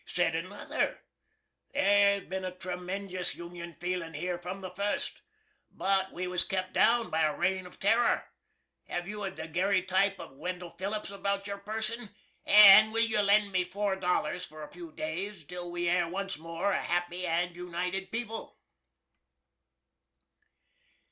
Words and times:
Said 0.07 0.35
another, 0.35 1.03
"There's 1.75 2.27
bin 2.27 2.43
a 2.43 2.51
tremendous 2.57 3.35
Union 3.35 3.75
feelin 3.79 4.15
here 4.15 4.39
from 4.39 4.61
the 4.61 4.71
fust. 4.71 5.21
But 5.69 6.11
we 6.11 6.25
was 6.25 6.43
kept 6.43 6.73
down 6.73 7.11
by 7.11 7.21
a 7.21 7.37
rain 7.37 7.67
of 7.67 7.79
terror. 7.79 8.27
Have 8.87 9.07
you 9.07 9.23
a 9.23 9.29
dagerretype 9.31 10.17
of 10.19 10.35
Wendell 10.37 10.71
Phillips 10.71 11.11
about 11.11 11.45
your 11.45 11.59
person? 11.59 12.15
and 12.47 12.91
will 12.91 13.05
you 13.05 13.21
lend 13.21 13.51
me 13.51 13.63
four 13.63 13.95
dollars 13.95 14.43
for 14.43 14.63
a 14.63 14.71
few 14.71 14.91
days 14.91 15.43
till 15.45 15.69
we 15.69 15.87
air 15.87 16.07
once 16.07 16.35
more 16.35 16.71
a 16.71 16.81
happy 16.81 17.27
and 17.27 17.55
united 17.55 18.11
people." 18.11 18.57